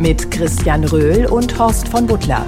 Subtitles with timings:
[0.00, 2.46] Mit Christian Röhl und Horst von Butler.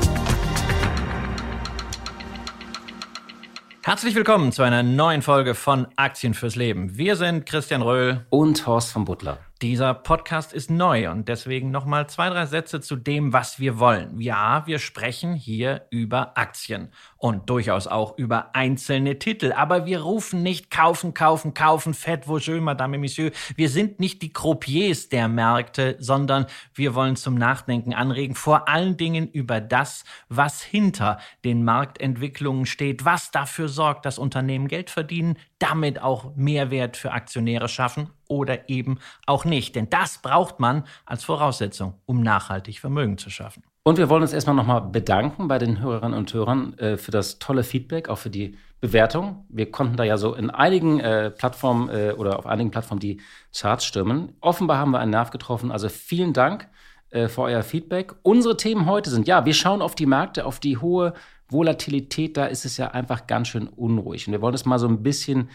[3.82, 6.96] Herzlich willkommen zu einer neuen Folge von Aktien fürs Leben.
[6.96, 9.38] Wir sind Christian Röhl und Horst von Butler.
[9.60, 14.18] Dieser Podcast ist neu und deswegen nochmal zwei, drei Sätze zu dem, was wir wollen.
[14.18, 16.90] Ja, wir sprechen hier über Aktien
[17.22, 22.48] und durchaus auch über einzelne Titel, aber wir rufen nicht kaufen, kaufen, kaufen, fett, vos
[22.48, 23.30] Madame et Monsieur.
[23.54, 28.96] Wir sind nicht die Croupiers der Märkte, sondern wir wollen zum Nachdenken anregen, vor allen
[28.96, 35.38] Dingen über das, was hinter den Marktentwicklungen steht, was dafür sorgt, dass Unternehmen Geld verdienen,
[35.60, 39.76] damit auch Mehrwert für Aktionäre schaffen oder eben auch nicht.
[39.76, 43.62] Denn das braucht man als Voraussetzung, um nachhaltig Vermögen zu schaffen.
[43.84, 47.40] Und wir wollen uns erstmal nochmal bedanken bei den Hörerinnen und Hörern äh, für das
[47.40, 49.44] tolle Feedback, auch für die Bewertung.
[49.48, 53.20] Wir konnten da ja so in einigen äh, Plattformen äh, oder auf einigen Plattformen die
[53.52, 54.36] Charts stürmen.
[54.40, 55.72] Offenbar haben wir einen Nerv getroffen.
[55.72, 56.68] Also vielen Dank
[57.10, 58.14] äh, für euer Feedback.
[58.22, 61.12] Unsere Themen heute sind, ja, wir schauen auf die Märkte, auf die hohe
[61.48, 62.36] Volatilität.
[62.36, 64.28] Da ist es ja einfach ganz schön unruhig.
[64.28, 65.50] Und wir wollen das mal so ein bisschen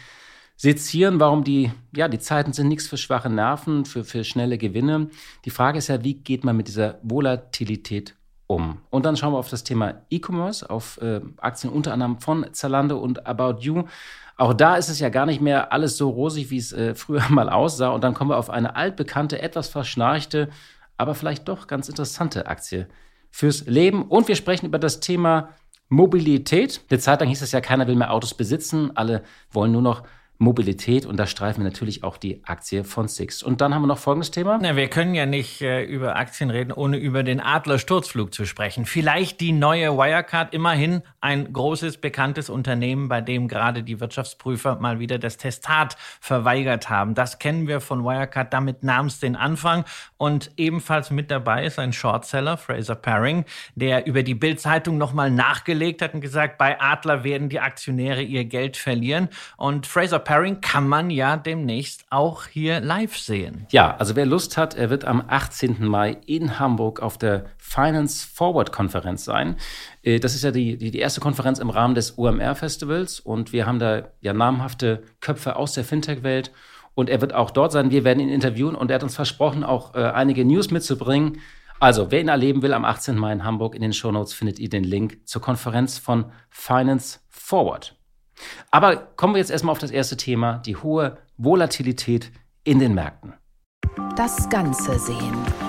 [0.57, 5.09] sezieren, warum die, ja, die Zeiten sind nichts für schwache Nerven, für, für schnelle Gewinne.
[5.45, 8.15] Die Frage ist ja, wie geht man mit dieser Volatilität
[8.47, 8.79] um?
[8.89, 12.97] Und dann schauen wir auf das Thema E-Commerce, auf äh, Aktien unter anderem von Zalando
[12.97, 13.83] und About You.
[14.35, 17.23] Auch da ist es ja gar nicht mehr alles so rosig, wie es äh, früher
[17.29, 17.89] mal aussah.
[17.89, 20.49] Und dann kommen wir auf eine altbekannte, etwas verschnarchte,
[20.97, 22.87] aber vielleicht doch ganz interessante Aktie
[23.29, 24.05] fürs Leben.
[24.05, 25.49] Und wir sprechen über das Thema
[25.89, 26.81] Mobilität.
[26.89, 28.95] Eine Zeit lang hieß es ja, keiner will mehr Autos besitzen.
[28.97, 30.03] Alle wollen nur noch
[30.39, 33.43] Mobilität und da streifen wir natürlich auch die Aktie von Sixt.
[33.43, 34.59] Und dann haben wir noch folgendes Thema.
[34.61, 38.85] Na, wir können ja nicht äh, über Aktien reden, ohne über den Adler-Sturzflug zu sprechen.
[38.85, 44.99] Vielleicht die neue Wirecard, immerhin ein großes, bekanntes Unternehmen, bei dem gerade die Wirtschaftsprüfer mal
[44.99, 47.15] wieder das Testat verweigert haben.
[47.15, 49.83] Das kennen wir von Wirecard, damit nahm es den Anfang.
[50.15, 53.43] Und ebenfalls mit dabei ist ein Shortseller, Fraser Paring,
[53.75, 58.45] der über die Bild-Zeitung nochmal nachgelegt hat und gesagt, bei Adler werden die Aktionäre ihr
[58.45, 59.27] Geld verlieren.
[59.57, 63.67] Und Fraser Pairing kann man ja demnächst auch hier live sehen.
[63.71, 65.85] Ja, also wer Lust hat, er wird am 18.
[65.85, 69.57] Mai in Hamburg auf der Finance Forward Konferenz sein.
[70.01, 73.51] Äh, das ist ja die, die, die erste Konferenz im Rahmen des UMR Festivals und
[73.51, 76.51] wir haben da ja namhafte Köpfe aus der Fintech-Welt
[76.95, 77.91] und er wird auch dort sein.
[77.91, 81.41] Wir werden ihn interviewen und er hat uns versprochen, auch äh, einige News mitzubringen.
[81.79, 83.17] Also, wer ihn erleben will, am 18.
[83.17, 87.95] Mai in Hamburg in den Shownotes findet ihr den Link zur Konferenz von Finance Forward.
[88.71, 92.31] Aber kommen wir jetzt erstmal auf das erste Thema, die hohe Volatilität
[92.63, 93.33] in den Märkten.
[94.15, 95.66] Das Ganze sehen.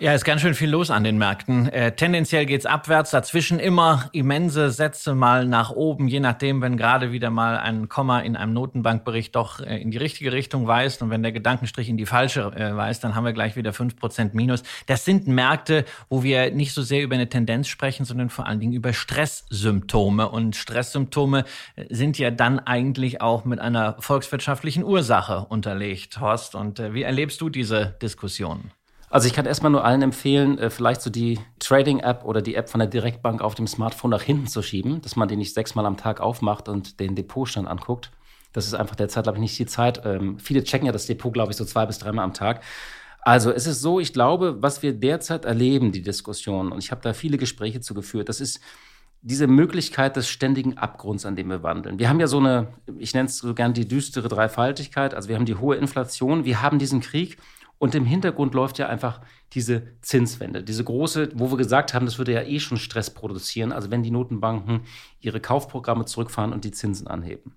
[0.00, 1.68] Ja, ist ganz schön viel los an den Märkten.
[1.70, 7.10] Äh, tendenziell geht's abwärts, dazwischen immer immense Sätze mal nach oben, je nachdem, wenn gerade
[7.10, 11.10] wieder mal ein Komma in einem Notenbankbericht doch äh, in die richtige Richtung weist und
[11.10, 14.34] wenn der Gedankenstrich in die falsche äh, weist, dann haben wir gleich wieder fünf Prozent
[14.34, 14.62] Minus.
[14.86, 18.60] Das sind Märkte, wo wir nicht so sehr über eine Tendenz sprechen, sondern vor allen
[18.60, 20.28] Dingen über Stresssymptome.
[20.28, 21.44] Und Stresssymptome
[21.74, 26.54] äh, sind ja dann eigentlich auch mit einer volkswirtschaftlichen Ursache unterlegt, Horst.
[26.54, 28.70] Und äh, wie erlebst du diese Diskussion?
[29.10, 32.68] Also ich kann erstmal nur allen empfehlen, äh, vielleicht so die Trading-App oder die App
[32.68, 35.86] von der Direktbank auf dem Smartphone nach hinten zu schieben, dass man die nicht sechsmal
[35.86, 38.10] am Tag aufmacht und den Depotstand anguckt.
[38.52, 40.02] Das ist einfach derzeit, glaube ich, nicht die Zeit.
[40.04, 42.62] Ähm, viele checken ja das Depot, glaube ich, so zwei bis dreimal am Tag.
[43.22, 47.02] Also es ist so, ich glaube, was wir derzeit erleben, die Diskussion, und ich habe
[47.02, 48.60] da viele Gespräche zu geführt, das ist
[49.22, 51.98] diese Möglichkeit des ständigen Abgrunds, an dem wir wandeln.
[51.98, 55.12] Wir haben ja so eine, ich nenne es so gern die düstere Dreifaltigkeit.
[55.12, 57.36] Also wir haben die hohe Inflation, wir haben diesen Krieg
[57.78, 59.20] und im Hintergrund läuft ja einfach
[59.52, 63.72] diese Zinswende, diese große, wo wir gesagt haben, das würde ja eh schon Stress produzieren,
[63.72, 64.80] also wenn die Notenbanken
[65.20, 67.54] ihre Kaufprogramme zurückfahren und die Zinsen anheben.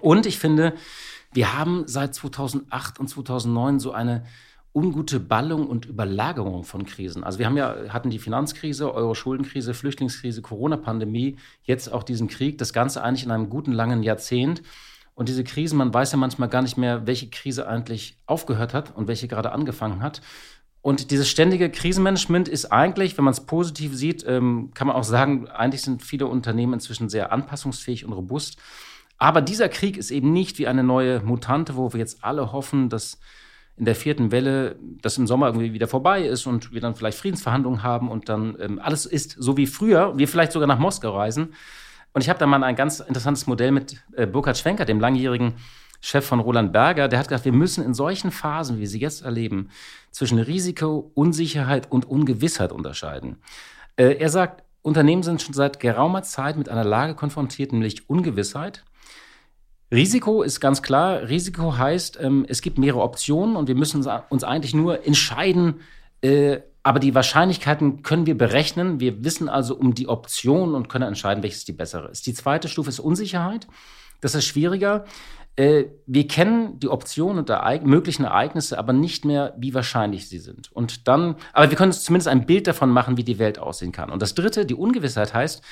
[0.00, 0.74] Und ich finde,
[1.32, 4.24] wir haben seit 2008 und 2009 so eine
[4.72, 7.24] ungute Ballung und Überlagerung von Krisen.
[7.24, 12.72] Also wir haben ja, hatten die Finanzkrise, Euro-Schuldenkrise, Flüchtlingskrise, Corona-Pandemie, jetzt auch diesen Krieg, das
[12.72, 14.62] Ganze eigentlich in einem guten langen Jahrzehnt.
[15.14, 18.96] Und diese Krisen, man weiß ja manchmal gar nicht mehr, welche Krise eigentlich aufgehört hat
[18.96, 20.22] und welche gerade angefangen hat.
[20.82, 25.04] Und dieses ständige Krisenmanagement ist eigentlich, wenn man es positiv sieht, ähm, kann man auch
[25.04, 28.58] sagen, eigentlich sind viele Unternehmen inzwischen sehr anpassungsfähig und robust.
[29.18, 32.88] Aber dieser Krieg ist eben nicht wie eine neue Mutante, wo wir jetzt alle hoffen,
[32.88, 33.18] dass
[33.76, 37.18] in der vierten Welle das im Sommer irgendwie wieder vorbei ist und wir dann vielleicht
[37.18, 41.16] Friedensverhandlungen haben und dann ähm, alles ist so wie früher, wir vielleicht sogar nach Moskau
[41.16, 41.54] reisen.
[42.12, 45.54] Und ich habe da mal ein ganz interessantes Modell mit äh, Burkhard Schwenker, dem langjährigen
[46.00, 49.00] Chef von Roland Berger, der hat gesagt, wir müssen in solchen Phasen, wie wir sie
[49.00, 49.68] jetzt erleben,
[50.10, 53.36] zwischen Risiko, Unsicherheit und Ungewissheit unterscheiden.
[53.96, 58.82] Äh, er sagt, Unternehmen sind schon seit geraumer Zeit mit einer Lage konfrontiert, nämlich Ungewissheit.
[59.92, 61.28] Risiko ist ganz klar.
[61.28, 65.80] Risiko heißt, ähm, es gibt mehrere Optionen und wir müssen uns eigentlich nur entscheiden,
[66.22, 69.00] äh, aber die Wahrscheinlichkeiten können wir berechnen.
[69.00, 72.26] Wir wissen also um die Option und können entscheiden, welches die bessere ist.
[72.26, 73.66] Die zweite Stufe ist Unsicherheit.
[74.20, 75.04] Das ist schwieriger.
[75.56, 80.38] Äh, wir kennen die Optionen und Ereig möglichen Ereignisse, aber nicht mehr, wie wahrscheinlich sie
[80.38, 80.72] sind.
[80.72, 83.92] Und dann, aber wir können uns zumindest ein Bild davon machen, wie die Welt aussehen
[83.92, 84.10] kann.
[84.10, 85.62] Und das dritte, die Ungewissheit heißt,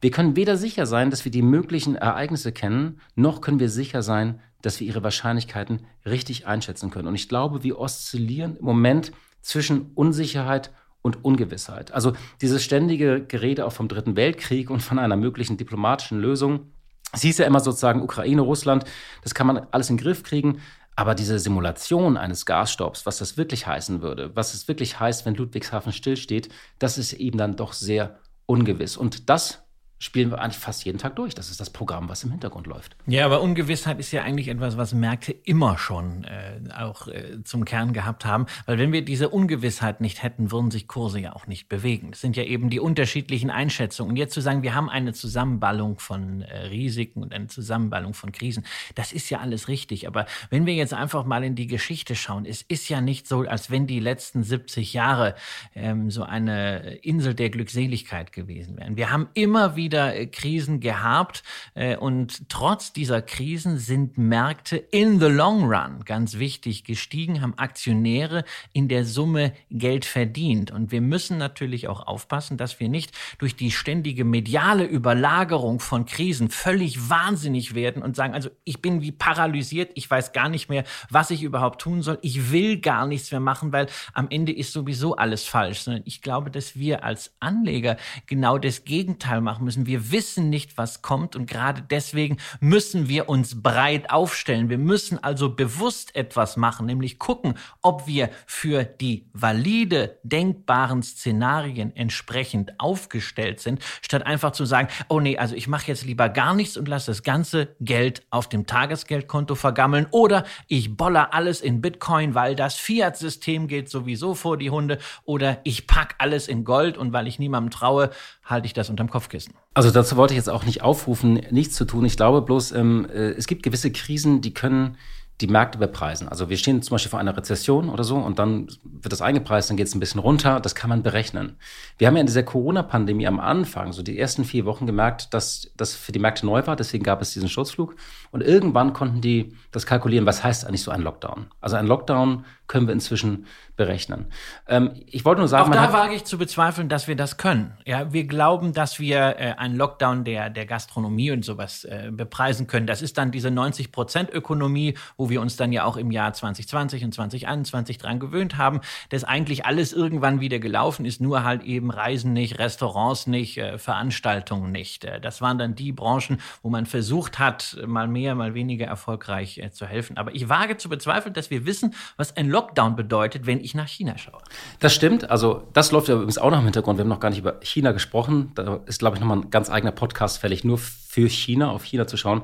[0.00, 4.02] wir können weder sicher sein, dass wir die möglichen Ereignisse kennen, noch können wir sicher
[4.02, 7.08] sein, dass wir ihre Wahrscheinlichkeiten richtig einschätzen können.
[7.08, 10.70] Und ich glaube, wir oszillieren im Moment zwischen Unsicherheit
[11.02, 11.92] und Ungewissheit.
[11.92, 16.72] Also dieses ständige Gerede auch vom Dritten Weltkrieg und von einer möglichen diplomatischen Lösung
[17.12, 18.84] es hieß ja immer sozusagen Ukraine, Russland,
[19.22, 20.60] das kann man alles in den Griff kriegen.
[20.94, 25.36] Aber diese Simulation eines Gasstopps, was das wirklich heißen würde, was es wirklich heißt, wenn
[25.36, 26.48] Ludwigshafen stillsteht,
[26.80, 28.96] das ist eben dann doch sehr ungewiss.
[28.96, 29.62] Und das
[29.98, 31.34] spielen wir eigentlich fast jeden Tag durch.
[31.34, 32.96] Das ist das Programm, was im Hintergrund läuft.
[33.06, 37.64] Ja, aber Ungewissheit ist ja eigentlich etwas, was Märkte immer schon äh, auch äh, zum
[37.64, 38.46] Kern gehabt haben.
[38.66, 42.12] Weil wenn wir diese Ungewissheit nicht hätten, würden sich Kurse ja auch nicht bewegen.
[42.12, 44.10] Das sind ja eben die unterschiedlichen Einschätzungen.
[44.12, 48.30] Und jetzt zu sagen, wir haben eine Zusammenballung von äh, Risiken und eine Zusammenballung von
[48.30, 48.64] Krisen,
[48.94, 50.06] das ist ja alles richtig.
[50.06, 53.40] Aber wenn wir jetzt einfach mal in die Geschichte schauen, es ist ja nicht so,
[53.40, 55.34] als wenn die letzten 70 Jahre
[55.74, 58.96] ähm, so eine Insel der Glückseligkeit gewesen wären.
[58.96, 61.42] Wir haben immer wieder wieder äh, Krisen gehabt.
[61.74, 67.56] Äh, und trotz dieser Krisen sind Märkte in the long run ganz wichtig gestiegen, haben
[67.56, 68.44] Aktionäre
[68.74, 70.70] in der Summe Geld verdient.
[70.70, 76.04] Und wir müssen natürlich auch aufpassen, dass wir nicht durch die ständige mediale Überlagerung von
[76.04, 80.68] Krisen völlig wahnsinnig werden und sagen, also ich bin wie paralysiert, ich weiß gar nicht
[80.68, 84.52] mehr, was ich überhaupt tun soll, ich will gar nichts mehr machen, weil am Ende
[84.52, 87.96] ist sowieso alles falsch, sondern ich glaube, dass wir als Anleger
[88.26, 89.86] genau das Gegenteil machen müssen müssen.
[89.86, 94.68] Wir wissen nicht, was kommt und gerade deswegen müssen wir uns breit aufstellen.
[94.68, 101.94] Wir müssen also bewusst etwas machen, nämlich gucken, ob wir für die valide denkbaren Szenarien
[101.94, 106.54] entsprechend aufgestellt sind, statt einfach zu sagen, oh nee, also ich mache jetzt lieber gar
[106.54, 111.80] nichts und lasse das ganze Geld auf dem Tagesgeldkonto vergammeln oder ich boller alles in
[111.80, 116.96] Bitcoin, weil das Fiat-System geht sowieso vor die Hunde oder ich pack alles in Gold
[116.96, 118.10] und weil ich niemandem traue,
[118.48, 119.54] halte ich das unterm Kopfkissen.
[119.74, 122.04] Also dazu wollte ich jetzt auch nicht aufrufen, nichts zu tun.
[122.04, 124.96] Ich glaube bloß, ähm, äh, es gibt gewisse Krisen, die können
[125.40, 126.28] die Märkte bepreisen.
[126.28, 129.70] Also wir stehen zum Beispiel vor einer Rezession oder so und dann wird das eingepreist,
[129.70, 130.58] dann geht es ein bisschen runter.
[130.60, 131.56] Das kann man berechnen.
[131.96, 135.70] Wir haben ja in dieser Corona-Pandemie am Anfang, so die ersten vier Wochen gemerkt, dass
[135.76, 136.74] das für die Märkte neu war.
[136.74, 137.94] Deswegen gab es diesen Schutzflug.
[138.30, 141.46] Und irgendwann konnten die das kalkulieren, was heißt eigentlich so ein Lockdown.
[141.60, 143.46] Also ein Lockdown können wir inzwischen
[143.76, 144.26] berechnen.
[144.66, 147.72] Ähm, ich wollte nur sagen, auch da wage ich zu bezweifeln, dass wir das können.
[147.86, 152.66] Ja, wir glauben, dass wir äh, einen Lockdown der der Gastronomie und sowas äh, bepreisen
[152.66, 152.86] können.
[152.86, 156.32] Das ist dann diese 90 Prozent Ökonomie, wo wir uns dann ja auch im Jahr
[156.32, 158.80] 2020 und 2021 dran gewöhnt haben,
[159.10, 163.78] dass eigentlich alles irgendwann wieder gelaufen ist, nur halt eben Reisen nicht, Restaurants nicht, äh,
[163.78, 165.04] Veranstaltungen nicht.
[165.04, 169.58] Äh, das waren dann die Branchen, wo man versucht hat, mal mehr, mal weniger erfolgreich
[169.58, 170.16] äh, zu helfen.
[170.16, 173.88] Aber ich wage zu bezweifeln, dass wir wissen, was ein Lockdown bedeutet, wenn ich nach
[173.88, 174.40] China schaue.
[174.80, 175.30] Das stimmt.
[175.30, 176.98] Also das läuft ja übrigens auch noch im Hintergrund.
[176.98, 178.52] Wir haben noch gar nicht über China gesprochen.
[178.54, 182.06] Da ist, glaube ich, nochmal ein ganz eigener Podcast fällig, nur für China, auf China
[182.06, 182.42] zu schauen.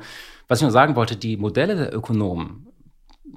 [0.49, 2.67] Was ich nur sagen wollte, die Modelle der Ökonomen,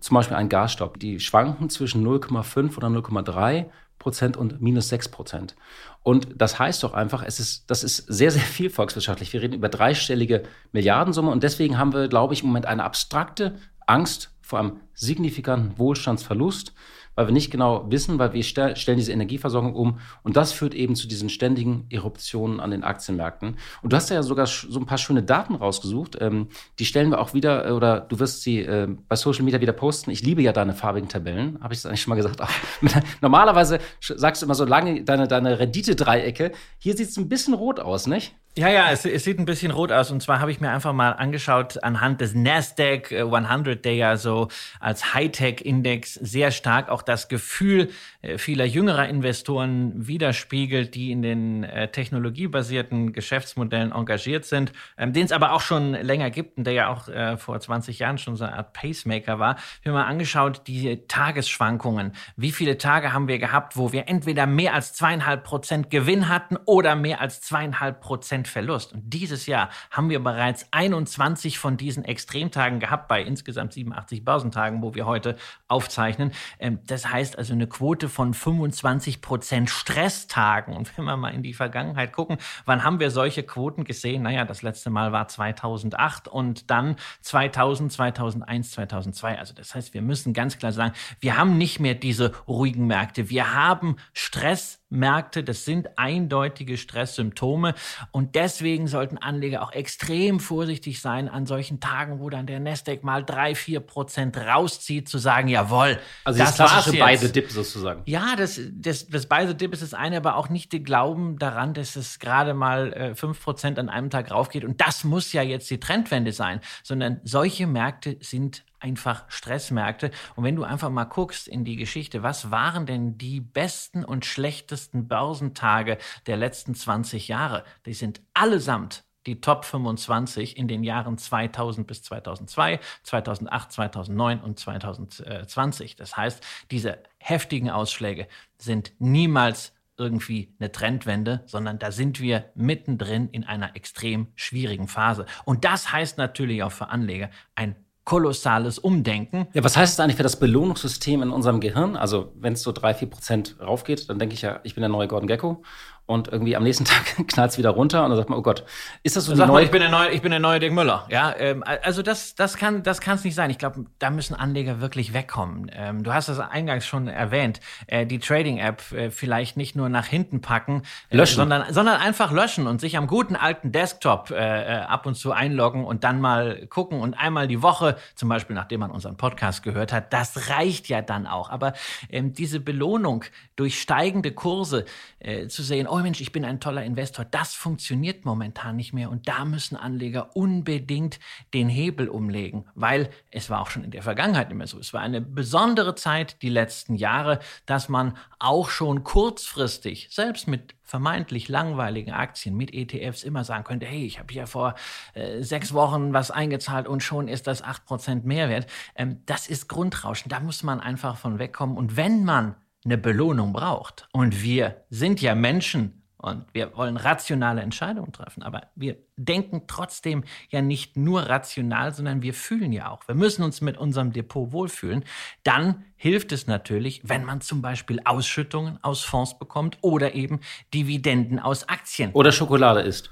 [0.02, 3.66] zum Beispiel ein Gasstopp, die schwanken zwischen 0,5 oder 0,3
[4.00, 5.56] Prozent und minus 6 Prozent.
[6.04, 9.34] Und das heißt doch einfach, es ist, das ist sehr, sehr viel volkswirtschaftlich.
[9.34, 13.58] Wir reden über dreistellige Milliardensumme und deswegen haben wir, glaube ich, im Moment eine abstrakte
[13.86, 16.74] Angst vor einem signifikanten Wohlstandsverlust,
[17.18, 20.96] weil wir nicht genau wissen, weil wir stellen diese Energieversorgung um und das führt eben
[20.96, 23.58] zu diesen ständigen Eruptionen an den Aktienmärkten.
[23.82, 26.48] Und du hast ja sogar so ein paar schöne Daten rausgesucht, ähm,
[26.78, 29.74] die stellen wir auch wieder äh, oder du wirst sie äh, bei Social Media wieder
[29.74, 30.12] posten.
[30.12, 32.40] Ich liebe ja deine farbigen Tabellen, habe ich das eigentlich schon mal gesagt.
[33.22, 36.52] Normalerweise sagst du immer so lange deine, deine Rendite-Dreiecke.
[36.78, 38.36] Hier sieht es ein bisschen rot aus, nicht?
[38.58, 40.10] Ja, ja, es, es, sieht ein bisschen rot aus.
[40.10, 44.48] Und zwar habe ich mir einfach mal angeschaut anhand des Nasdaq 100, der ja so
[44.80, 47.90] als Hightech-Index sehr stark auch das Gefühl
[48.24, 55.26] äh, vieler jüngerer Investoren widerspiegelt, die in den äh, technologiebasierten Geschäftsmodellen engagiert sind, ähm, den
[55.26, 58.38] es aber auch schon länger gibt und der ja auch äh, vor 20 Jahren schon
[58.38, 59.58] so eine Art Pacemaker war.
[59.58, 62.14] Ich habe mir mal angeschaut, die Tagesschwankungen.
[62.36, 66.58] Wie viele Tage haben wir gehabt, wo wir entweder mehr als zweieinhalb Prozent Gewinn hatten
[66.66, 68.94] oder mehr als zweieinhalb Prozent Verlust.
[68.94, 74.82] Und dieses Jahr haben wir bereits 21 von diesen Extremtagen gehabt, bei insgesamt 87 Börsentagen,
[74.82, 75.36] wo wir heute
[75.68, 76.32] aufzeichnen.
[76.60, 80.76] Ähm, das heißt also eine Quote von 25 Prozent Stresstagen.
[80.76, 84.24] Und wenn wir mal in die Vergangenheit gucken, wann haben wir solche Quoten gesehen?
[84.24, 89.40] Naja, das letzte Mal war 2008 und dann 2000, 2001, 2002.
[89.40, 93.30] Also das heißt, wir müssen ganz klar sagen, wir haben nicht mehr diese ruhigen Märkte.
[93.30, 97.74] Wir haben Stress Märkte, das sind eindeutige Stresssymptome.
[98.12, 103.04] Und deswegen sollten Anleger auch extrem vorsichtig sein an solchen Tagen, wo dann der Nasdaq
[103.04, 107.52] mal drei, vier Prozent rauszieht, zu sagen, jawohl, also das, das klassische Buy the Dip
[107.52, 108.04] sozusagen.
[108.06, 111.38] Ja, das, das, das Buy the Dip ist das eine, aber auch nicht die Glauben
[111.38, 114.64] daran, dass es gerade mal fünf äh, Prozent an einem Tag raufgeht.
[114.64, 120.12] Und das muss ja jetzt die Trendwende sein, sondern solche Märkte sind einfach Stressmärkte.
[120.36, 124.26] Und wenn du einfach mal guckst in die Geschichte, was waren denn die besten und
[124.26, 127.64] schlechtesten Börsentage der letzten 20 Jahre?
[127.86, 134.58] Die sind allesamt die Top 25 in den Jahren 2000 bis 2002, 2008, 2009 und
[134.58, 135.96] 2020.
[135.98, 143.30] Das heißt, diese heftigen Ausschläge sind niemals irgendwie eine Trendwende, sondern da sind wir mittendrin
[143.30, 145.26] in einer extrem schwierigen Phase.
[145.44, 147.76] Und das heißt natürlich auch für Anleger ein
[148.08, 149.48] kolossales Umdenken.
[149.54, 151.98] Ja, was heißt es eigentlich für das Belohnungssystem in unserem Gehirn?
[151.98, 154.88] Also, wenn es so drei, vier Prozent raufgeht, dann denke ich ja, ich bin der
[154.88, 155.62] neue Gordon Gecko
[156.08, 158.64] und irgendwie am nächsten Tag knallt es wieder runter und dann sagt man, oh Gott,
[159.04, 159.48] ist das so die neue...
[159.48, 161.06] Mal, ich bin der neue, ich bin der neue Dick Müller.
[161.10, 163.50] Ja, ähm, also das, das kann, das kann es nicht sein.
[163.50, 165.70] Ich glaube, da müssen Anleger wirklich wegkommen.
[165.74, 170.06] Ähm, du hast das eingangs schon erwähnt, äh, die Trading-App äh, vielleicht nicht nur nach
[170.06, 171.36] hinten packen, äh, löschen.
[171.36, 175.34] sondern, sondern einfach löschen und sich am guten alten Desktop äh, äh, ab und zu
[175.34, 179.62] einloggen und dann mal gucken und einmal die Woche, zum Beispiel nachdem man unseren Podcast
[179.62, 181.50] gehört hat, das reicht ja dann auch.
[181.50, 181.74] Aber
[182.10, 183.26] ähm, diese Belohnung
[183.58, 184.86] durch steigende Kurse
[185.20, 188.94] äh, zu sehen, oh, oh Mensch, ich bin ein toller Investor, das funktioniert momentan nicht
[188.94, 191.20] mehr und da müssen Anleger unbedingt
[191.54, 194.78] den Hebel umlegen, weil es war auch schon in der Vergangenheit mehr so.
[194.80, 200.76] Es war eine besondere Zeit, die letzten Jahre, dass man auch schon kurzfristig, selbst mit
[200.84, 204.76] vermeintlich langweiligen Aktien mit ETFs immer sagen könnte, hey, ich habe hier vor
[205.16, 208.68] äh, sechs Wochen was eingezahlt und schon ist das acht Prozent Mehrwert.
[208.96, 211.76] Ähm, das ist Grundrauschen, da muss man einfach von wegkommen.
[211.76, 212.56] Und wenn man
[212.86, 214.08] eine Belohnung braucht.
[214.12, 218.42] Und wir sind ja Menschen und wir wollen rationale Entscheidungen treffen.
[218.42, 223.08] Aber wir denken trotzdem ja nicht nur rational, sondern wir fühlen ja auch.
[223.08, 225.06] Wir müssen uns mit unserem Depot wohlfühlen.
[225.44, 230.40] Dann hilft es natürlich, wenn man zum Beispiel Ausschüttungen aus Fonds bekommt oder eben
[230.74, 232.12] Dividenden aus Aktien.
[232.14, 233.12] Oder Schokolade isst.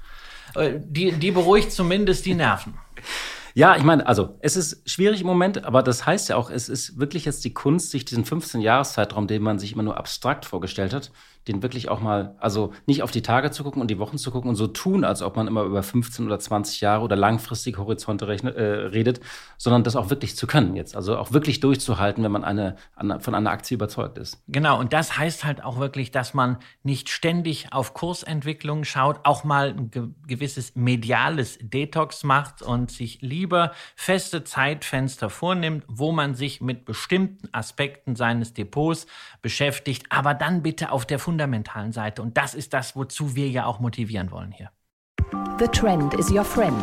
[0.56, 2.74] Äh, die, die beruhigt zumindest die Nerven.
[3.56, 6.68] Ja, ich meine, also es ist schwierig im Moment, aber das heißt ja auch, es
[6.68, 10.92] ist wirklich jetzt die Kunst, sich diesen 15-Jahres-Zeitraum, den man sich immer nur abstrakt vorgestellt
[10.92, 11.10] hat,
[11.48, 14.30] den wirklich auch mal, also nicht auf die Tage zu gucken und die Wochen zu
[14.30, 17.78] gucken und so tun, als ob man immer über 15 oder 20 Jahre oder langfristige
[17.78, 19.20] Horizonte rechnet, äh, redet,
[19.56, 20.96] sondern das auch wirklich zu können jetzt.
[20.96, 24.42] Also auch wirklich durchzuhalten, wenn man eine, eine, von einer Aktie überzeugt ist.
[24.48, 29.44] Genau, und das heißt halt auch wirklich, dass man nicht ständig auf Kursentwicklung schaut, auch
[29.44, 36.34] mal ein ge gewisses mediales Detox macht und sich lieber feste Zeitfenster vornimmt, wo man
[36.34, 39.06] sich mit bestimmten Aspekten seines Depots
[39.42, 42.22] beschäftigt, aber dann bitte auf der fundamentalen Seite.
[42.22, 44.70] Und das ist das, wozu wir ja auch motivieren wollen hier.
[45.58, 46.82] The Trend is your friend.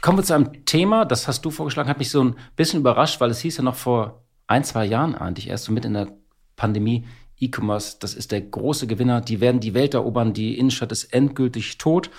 [0.00, 3.20] Kommen wir zu einem Thema, das hast du vorgeschlagen, hat mich so ein bisschen überrascht,
[3.20, 6.08] weil es hieß ja noch vor ein, zwei Jahren eigentlich erst so mit in der
[6.56, 7.06] Pandemie,
[7.38, 11.76] E-Commerce, das ist der große Gewinner, die werden die Welt erobern, die Innenstadt ist endgültig
[11.76, 12.10] tot.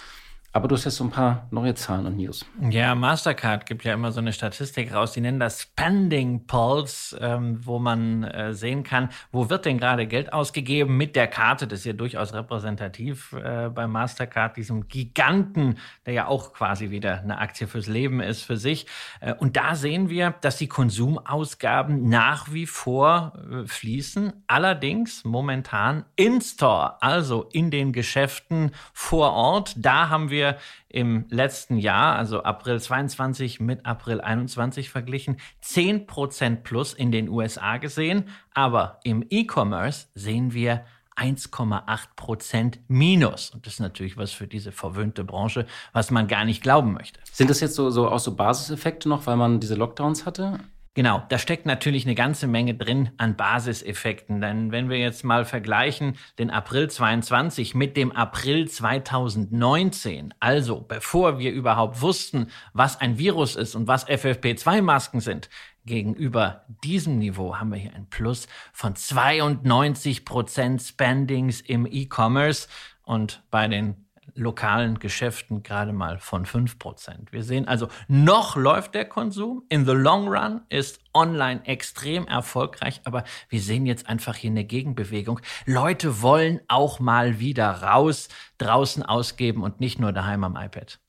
[0.51, 2.43] Aber du hast jetzt so ein paar neue Zahlen und News.
[2.71, 7.59] Ja, Mastercard gibt ja immer so eine Statistik raus, die nennen das Spending Pulse, ähm,
[7.63, 11.67] wo man äh, sehen kann, wo wird denn gerade Geld ausgegeben mit der Karte.
[11.67, 15.77] Das ist ja durchaus repräsentativ äh, bei Mastercard, diesem Giganten,
[16.07, 18.87] der ja auch quasi wieder eine Aktie fürs Leben ist für sich.
[19.21, 26.05] Äh, und da sehen wir, dass die Konsumausgaben nach wie vor äh, fließen, allerdings momentan
[26.15, 29.75] in Store, also in den Geschäften vor Ort.
[29.77, 30.48] Da haben wir
[30.87, 37.77] im letzten Jahr, also April 22 mit April 21 verglichen, 10% plus in den USA
[37.77, 40.85] gesehen, aber im E-Commerce sehen wir
[41.19, 43.49] 1,8 Prozent minus.
[43.49, 47.19] Und das ist natürlich was für diese verwöhnte Branche, was man gar nicht glauben möchte.
[47.31, 50.59] Sind das jetzt so, so auch so Basiseffekte noch, weil man diese Lockdowns hatte?
[50.99, 54.41] Genau, da steckt natürlich eine ganze Menge drin an Basiseffekten.
[54.41, 61.39] Denn wenn wir jetzt mal vergleichen den April 22 mit dem April 2019, also bevor
[61.39, 65.49] wir überhaupt wussten, was ein Virus ist und was FFP2-Masken sind,
[65.85, 72.67] gegenüber diesem Niveau haben wir hier ein Plus von 92 Prozent Spendings im E-Commerce
[73.03, 74.08] und bei den
[74.39, 77.31] lokalen Geschäften gerade mal von 5%.
[77.31, 79.63] Wir sehen also, noch läuft der Konsum.
[79.69, 84.65] In the long run ist online extrem erfolgreich, aber wir sehen jetzt einfach hier eine
[84.65, 85.39] Gegenbewegung.
[85.65, 90.99] Leute wollen auch mal wieder raus, draußen ausgeben und nicht nur daheim am iPad.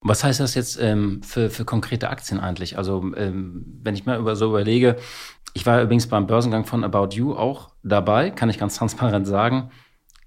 [0.00, 2.78] Was heißt das jetzt ähm, für, für konkrete Aktien eigentlich?
[2.78, 4.96] Also, ähm, wenn ich mir über so überlege,
[5.54, 9.70] ich war übrigens beim Börsengang von About You auch dabei, kann ich ganz transparent sagen.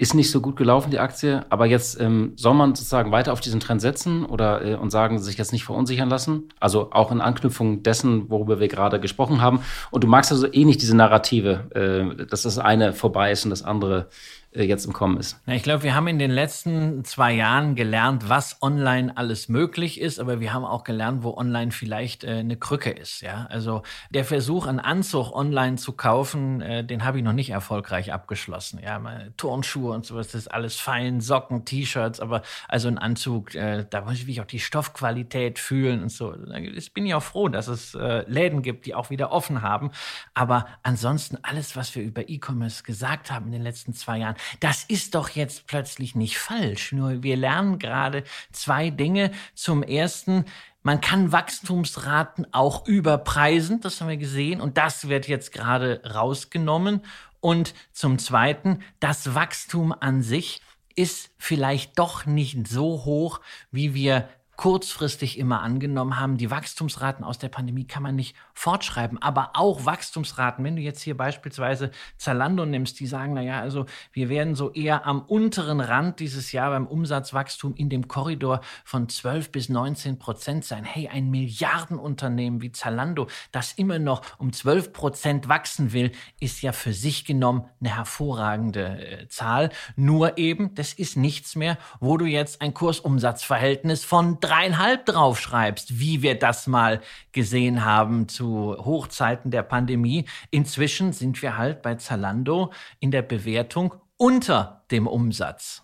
[0.01, 3.39] Ist nicht so gut gelaufen, die Aktie, aber jetzt ähm, soll man sozusagen weiter auf
[3.39, 6.49] diesen Trend setzen oder äh, und sagen, sich jetzt nicht verunsichern lassen.
[6.59, 9.59] Also auch in Anknüpfung dessen, worüber wir gerade gesprochen haben.
[9.91, 13.51] Und du magst also eh nicht diese Narrative, äh, dass das eine vorbei ist und
[13.51, 14.07] das andere
[14.53, 15.39] jetzt im Kommen ist.
[15.47, 20.19] ich glaube, wir haben in den letzten zwei Jahren gelernt, was online alles möglich ist,
[20.19, 23.21] aber wir haben auch gelernt, wo online vielleicht äh, eine Krücke ist.
[23.21, 27.51] Ja, also der Versuch, einen Anzug online zu kaufen, äh, den habe ich noch nicht
[27.51, 28.79] erfolgreich abgeschlossen.
[28.83, 29.01] Ja,
[29.37, 34.01] Turnschuhe und sowas, das ist alles fein, Socken, T-Shirts, aber also ein Anzug, äh, da
[34.01, 36.35] muss ich mich auch die Stoffqualität fühlen und so.
[36.75, 39.91] Ich bin ja auch froh, dass es äh, Läden gibt, die auch wieder offen haben.
[40.33, 44.83] Aber ansonsten alles, was wir über E-Commerce gesagt haben in den letzten zwei Jahren, das
[44.83, 46.91] ist doch jetzt plötzlich nicht falsch.
[46.91, 49.31] Nur wir lernen gerade zwei Dinge.
[49.53, 50.45] Zum ersten,
[50.83, 57.01] man kann Wachstumsraten auch überpreisen, das haben wir gesehen, und das wird jetzt gerade rausgenommen.
[57.39, 60.61] Und zum Zweiten, das Wachstum an sich
[60.95, 64.29] ist vielleicht doch nicht so hoch, wie wir
[64.61, 69.87] kurzfristig immer angenommen haben, die Wachstumsraten aus der Pandemie kann man nicht fortschreiben, aber auch
[69.87, 74.71] Wachstumsraten, wenn du jetzt hier beispielsweise Zalando nimmst, die sagen, naja, also wir werden so
[74.71, 80.19] eher am unteren Rand dieses Jahr beim Umsatzwachstum in dem Korridor von 12 bis 19
[80.19, 80.83] Prozent sein.
[80.83, 86.71] Hey, ein Milliardenunternehmen wie Zalando, das immer noch um 12 Prozent wachsen will, ist ja
[86.71, 89.71] für sich genommen eine hervorragende äh, Zahl.
[89.95, 96.21] Nur eben, das ist nichts mehr, wo du jetzt ein Kursumsatzverhältnis von dreieinhalb draufschreibst, wie
[96.21, 96.99] wir das mal
[97.31, 100.25] gesehen haben zu Hochzeiten der Pandemie.
[100.49, 105.83] Inzwischen sind wir halt bei Zalando in der Bewertung unter dem Umsatz.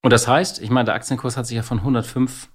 [0.00, 2.48] Und das heißt, ich meine, der Aktienkurs hat sich ja von 105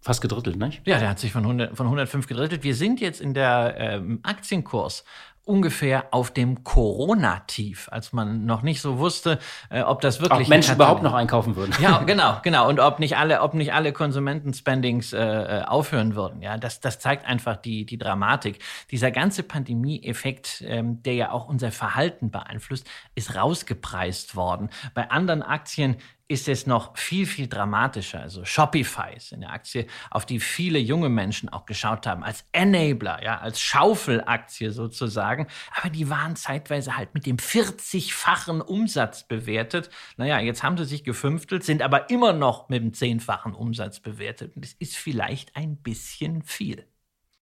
[0.00, 0.86] fast gedrittelt, nicht?
[0.86, 2.62] Ja, der hat sich von, 100, von 105 gedrittelt.
[2.62, 5.04] Wir sind jetzt in der ähm, Aktienkurs
[5.44, 9.38] ungefähr auf dem Corona-Tief, als man noch nicht so wusste,
[9.70, 11.74] äh, ob das wirklich ob Menschen überhaupt noch einkaufen würden.
[11.80, 16.42] Ja, genau, genau und ob nicht alle, ob nicht alle Konsumentenspendings äh, äh, aufhören würden.
[16.42, 18.60] Ja, das, das zeigt einfach die die Dramatik.
[18.90, 24.70] Dieser ganze Pandemie-Effekt, ähm, der ja auch unser Verhalten beeinflusst, ist rausgepreist worden.
[24.94, 25.96] Bei anderen Aktien
[26.32, 28.20] ist es noch viel, viel dramatischer.
[28.20, 33.22] Also Shopify ist eine Aktie, auf die viele junge Menschen auch geschaut haben, als Enabler,
[33.22, 35.46] ja, als Schaufelaktie sozusagen.
[35.76, 39.90] Aber die waren zeitweise halt mit dem 40-fachen Umsatz bewertet.
[40.16, 44.56] Naja, jetzt haben sie sich gefünftelt, sind aber immer noch mit dem 10-fachen Umsatz bewertet.
[44.56, 46.86] Und das ist vielleicht ein bisschen viel.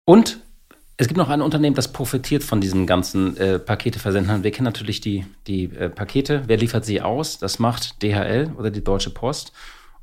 [0.04, 0.42] Und
[1.00, 4.44] es gibt noch ein Unternehmen, das profitiert von diesen ganzen äh, Paketeversendern.
[4.44, 6.44] Wir kennen natürlich die, die äh, Pakete.
[6.48, 7.38] Wer liefert sie aus?
[7.38, 9.54] Das macht DHL oder die Deutsche Post.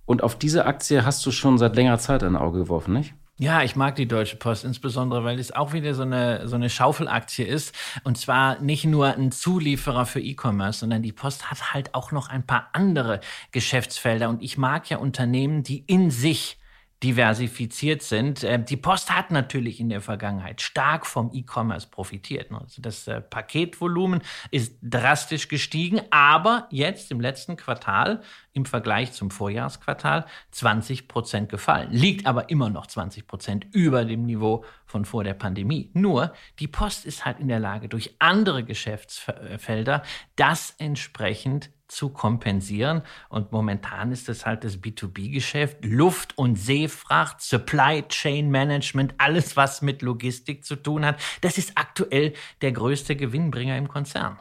[0.06, 3.12] Und auf diese Aktie hast du schon seit längerer Zeit ein Auge geworfen, nicht?
[3.38, 6.70] Ja, ich mag die Deutsche Post insbesondere, weil es auch wieder so eine, so eine
[6.70, 7.74] Schaufelaktie ist.
[8.02, 12.30] Und zwar nicht nur ein Zulieferer für E-Commerce, sondern die Post hat halt auch noch
[12.30, 13.20] ein paar andere
[13.52, 14.30] Geschäftsfelder.
[14.30, 16.56] Und ich mag ja Unternehmen, die in sich
[17.02, 18.42] diversifiziert sind.
[18.42, 22.50] Ähm, die Post hat natürlich in der Vergangenheit stark vom E-Commerce profitiert.
[22.52, 28.22] Also das äh, Paketvolumen ist drastisch gestiegen, aber jetzt im letzten Quartal
[28.56, 31.92] im Vergleich zum Vorjahresquartal 20 Prozent gefallen.
[31.92, 35.90] Liegt aber immer noch 20 Prozent über dem Niveau von vor der Pandemie.
[35.92, 40.02] Nur die Post ist halt in der Lage, durch andere Geschäftsfelder
[40.36, 43.02] das entsprechend zu kompensieren.
[43.28, 49.82] Und momentan ist es halt das B2B-Geschäft, Luft- und Seefracht, Supply Chain Management, alles, was
[49.82, 51.20] mit Logistik zu tun hat.
[51.42, 54.40] Das ist aktuell der größte Gewinnbringer im Konzern.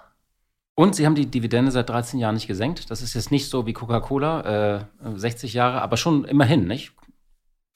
[0.75, 2.91] Und sie haben die Dividende seit 13 Jahren nicht gesenkt.
[2.91, 6.91] Das ist jetzt nicht so wie Coca-Cola, äh, 60 Jahre, aber schon immerhin, nicht?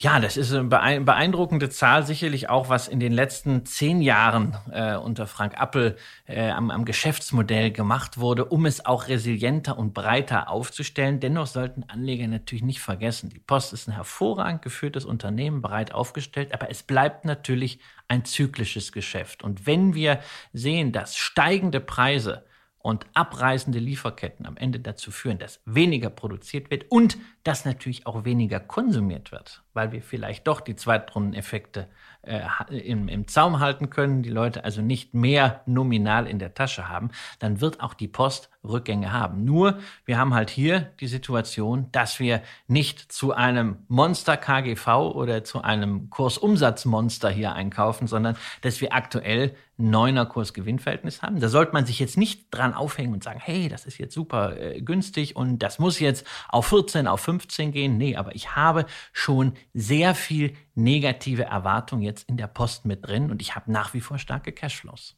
[0.02, 4.96] Ja, das ist eine beeindruckende Zahl, sicherlich auch, was in den letzten zehn Jahren äh,
[4.96, 10.48] unter Frank Appel äh, am, am Geschäftsmodell gemacht wurde, um es auch resilienter und breiter
[10.48, 11.20] aufzustellen.
[11.20, 16.54] Dennoch sollten Anleger natürlich nicht vergessen, die Post ist ein hervorragend geführtes Unternehmen, breit aufgestellt,
[16.54, 19.44] aber es bleibt natürlich ein zyklisches Geschäft.
[19.44, 20.20] Und wenn wir
[20.54, 22.44] sehen, dass steigende Preise
[22.82, 28.24] und abreißende Lieferketten am Ende dazu führen, dass weniger produziert wird und dass natürlich auch
[28.24, 31.88] weniger konsumiert wird, weil wir vielleicht doch die Zweitrundeneffekte
[32.22, 32.42] äh,
[32.78, 37.10] im, im Zaum halten können, die Leute also nicht mehr nominal in der Tasche haben,
[37.38, 39.44] dann wird auch die Post Rückgänge haben.
[39.44, 45.44] Nur, wir haben halt hier die Situation, dass wir nicht zu einem Monster KGV oder
[45.44, 51.40] zu einem Kursumsatzmonster hier einkaufen, sondern dass wir aktuell neuner Kurs-Gewinn-Verhältnis haben.
[51.40, 54.58] Da sollte man sich jetzt nicht dran aufhängen und sagen, hey, das ist jetzt super
[54.60, 57.96] äh, günstig und das muss jetzt auf 14, auf 15 gehen.
[57.96, 63.30] Nee, aber ich habe schon sehr viel negative Erwartung jetzt in der Post mit drin
[63.30, 65.16] und ich habe nach wie vor starke Cashflows.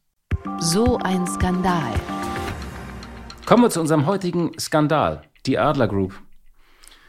[0.58, 1.92] So ein Skandal.
[3.46, 6.20] Kommen wir zu unserem heutigen Skandal, die Adler Group.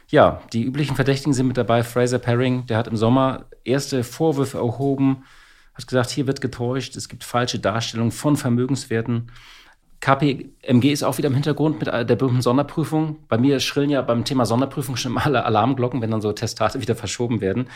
[0.09, 1.83] Ja, die üblichen Verdächtigen sind mit dabei.
[1.83, 5.23] Fraser Paring, der hat im Sommer erste Vorwürfe erhoben,
[5.73, 9.31] hat gesagt, hier wird getäuscht, es gibt falsche Darstellungen von Vermögenswerten.
[10.03, 13.19] KPMG ist auch wieder im Hintergrund mit der berühmten Sonderprüfung.
[13.29, 16.81] Bei mir schrillen ja beim Thema Sonderprüfung schon mal alle Alarmglocken, wenn dann so Testate
[16.81, 17.69] wieder verschoben werden.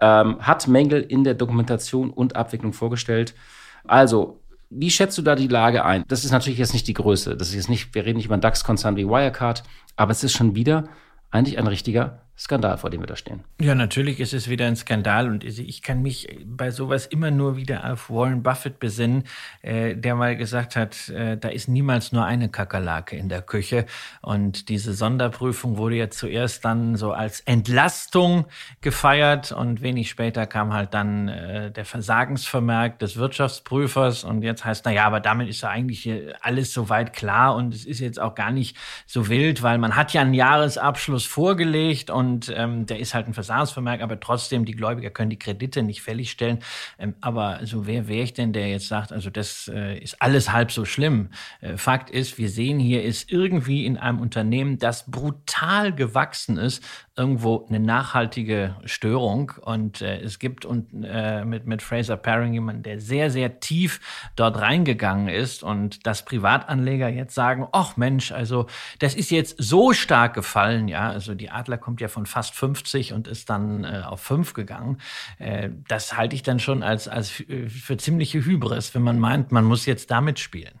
[0.00, 3.34] Ähm, hat Mängel in der Dokumentation und Abwicklung vorgestellt.
[3.82, 4.38] Also,
[4.70, 6.04] wie schätzt du da die Lage ein?
[6.06, 7.36] Das ist natürlich jetzt nicht die Größe.
[7.36, 9.64] Das ist jetzt nicht, wir reden nicht über einen DAX-Konzern wie Wirecard,
[9.96, 10.84] aber es ist schon wieder
[11.32, 13.44] eigentlich ein richtiger Skandal, vor dem wir da stehen.
[13.60, 17.56] Ja, natürlich ist es wieder ein Skandal und ich kann mich bei sowas immer nur
[17.56, 19.24] wieder auf Warren Buffett besinnen,
[19.60, 23.84] äh, der mal gesagt hat, äh, da ist niemals nur eine Kakerlake in der Küche
[24.22, 28.46] und diese Sonderprüfung wurde ja zuerst dann so als Entlastung
[28.80, 34.86] gefeiert und wenig später kam halt dann äh, der Versagensvermerk des Wirtschaftsprüfers und jetzt heißt,
[34.86, 38.34] na ja, aber damit ist ja eigentlich alles soweit klar und es ist jetzt auch
[38.34, 42.98] gar nicht so wild, weil man hat ja einen Jahresabschluss vorgelegt und und ähm, der
[42.98, 46.60] ist halt ein Versagensvermerk, aber trotzdem, die Gläubiger können die Kredite nicht fällig stellen.
[46.98, 50.50] Ähm, aber so wer wäre ich denn, der jetzt sagt, also das äh, ist alles
[50.50, 51.28] halb so schlimm.
[51.60, 56.82] Äh, Fakt ist, wir sehen hier ist irgendwie in einem Unternehmen, das brutal gewachsen ist,
[57.16, 59.52] irgendwo eine nachhaltige Störung.
[59.60, 64.00] Und äh, es gibt und, äh, mit, mit Fraser Paring jemanden, der sehr, sehr tief
[64.36, 68.66] dort reingegangen ist und dass Privatanleger jetzt sagen, ach Mensch, also
[69.00, 73.12] das ist jetzt so stark gefallen, ja, also die Adler kommt ja von fast 50
[73.12, 74.98] und ist dann äh, auf 5 gegangen.
[75.38, 79.64] Äh, das halte ich dann schon als, als für ziemliche Hybris, wenn man meint, man
[79.64, 80.80] muss jetzt damit spielen.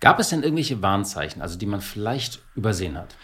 [0.00, 3.14] Gab es denn irgendwelche Warnzeichen, also die man vielleicht übersehen hat?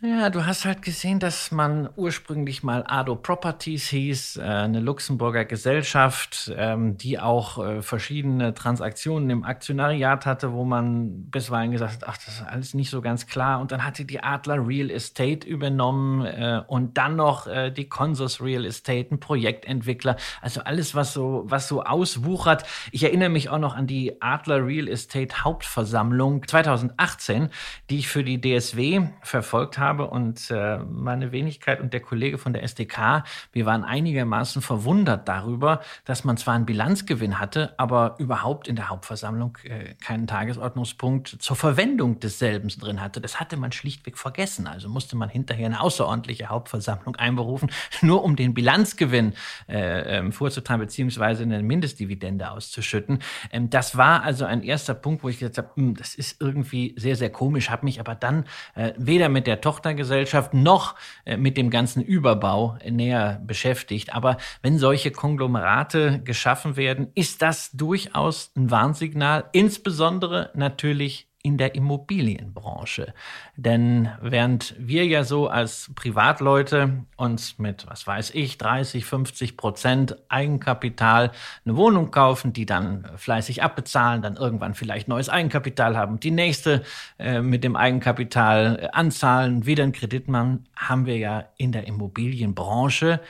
[0.00, 5.44] Ja, du hast halt gesehen, dass man ursprünglich mal Ado Properties hieß, äh, eine Luxemburger
[5.44, 12.08] Gesellschaft, ähm, die auch äh, verschiedene Transaktionen im Aktionariat hatte, wo man bisweilen gesagt hat,
[12.08, 13.60] ach, das ist alles nicht so ganz klar.
[13.60, 18.64] Und dann hatte die Adler Real Estate übernommen äh, und dann noch die Consus Real
[18.64, 20.16] Estate, ein Projektentwickler.
[20.40, 22.64] Also alles, was so, was so auswuchert.
[22.92, 27.48] Ich erinnere mich auch noch an die Adler Real Estate Hauptversammlung 2018,
[27.90, 32.38] die ich für die DSW verfolgt habe habe und äh, meine Wenigkeit und der Kollege
[32.38, 38.16] von der SDK, wir waren einigermaßen verwundert darüber, dass man zwar einen Bilanzgewinn hatte, aber
[38.18, 43.20] überhaupt in der Hauptversammlung äh, keinen Tagesordnungspunkt zur Verwendung desselben drin hatte.
[43.20, 44.66] Das hatte man schlichtweg vergessen.
[44.66, 47.70] Also musste man hinterher eine außerordentliche Hauptversammlung einberufen,
[48.02, 49.32] nur um den Bilanzgewinn
[49.68, 53.20] äh, ähm, vorzutragen, beziehungsweise eine Mindestdividende auszuschütten.
[53.50, 56.94] Ähm, das war also ein erster Punkt, wo ich gesagt habe, hm, das ist irgendwie
[56.98, 61.36] sehr, sehr komisch, habe mich aber dann äh, weder mit der Tochter Tochtergesellschaft noch äh,
[61.36, 64.12] mit dem ganzen Überbau näher beschäftigt.
[64.12, 71.74] Aber wenn solche Konglomerate geschaffen werden, ist das durchaus ein Warnsignal, insbesondere natürlich in der
[71.76, 73.14] Immobilienbranche.
[73.56, 80.16] Denn während wir ja so als Privatleute uns mit, was weiß ich, 30, 50 Prozent
[80.28, 81.30] Eigenkapital
[81.64, 86.82] eine Wohnung kaufen, die dann fleißig abbezahlen, dann irgendwann vielleicht neues Eigenkapital haben, die nächste
[87.18, 91.86] äh, mit dem Eigenkapital äh, anzahlen, wieder einen Kredit machen, haben wir ja in der
[91.86, 93.20] Immobilienbranche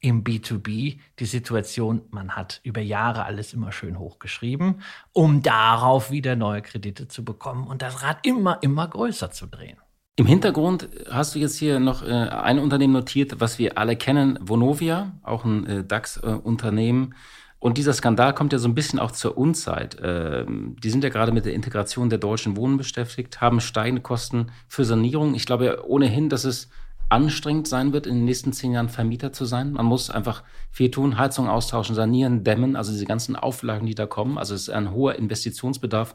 [0.00, 4.82] im B2B die Situation, man hat über Jahre alles immer schön hochgeschrieben,
[5.12, 9.78] um darauf wieder neue Kredite zu bekommen und das Rad immer, immer größer zu drehen.
[10.16, 14.36] Im Hintergrund hast du jetzt hier noch äh, ein Unternehmen notiert, was wir alle kennen,
[14.42, 17.14] Vonovia, auch ein äh, DAX-Unternehmen.
[17.60, 19.96] Und dieser Skandal kommt ja so ein bisschen auch zur Unzeit.
[20.02, 24.50] Ähm, die sind ja gerade mit der Integration der deutschen Wohnen beschäftigt, haben steigende Kosten
[24.66, 25.34] für Sanierung.
[25.34, 26.68] Ich glaube ja ohnehin, dass es
[27.08, 29.72] anstrengend sein wird, in den nächsten zehn Jahren Vermieter zu sein.
[29.72, 34.06] Man muss einfach viel tun, Heizung austauschen, sanieren, dämmen, also diese ganzen Auflagen, die da
[34.06, 34.38] kommen.
[34.38, 36.14] Also es ist ein hoher Investitionsbedarf